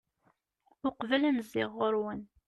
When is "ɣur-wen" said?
1.77-2.21